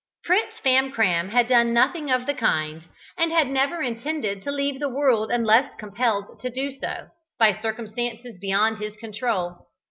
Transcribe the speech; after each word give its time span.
Prince 0.23 0.53
Famcram 0.65 1.29
had 1.29 1.47
done 1.47 1.73
nothing 1.75 2.09
of 2.09 2.25
the 2.25 2.33
kind, 2.33 2.85
and 3.19 3.31
had 3.31 3.51
never 3.51 3.83
intended 3.83 4.41
to 4.41 4.51
leave 4.51 4.79
the 4.79 4.89
world 4.89 5.29
unless 5.29 5.75
compelled 5.75 6.39
to 6.41 6.49
do 6.49 6.71
so, 6.71 7.09
by 7.37 7.61
circumstances 7.61 8.35
beyond 8.41 8.79
his 8.79 8.95
control. 8.97 9.67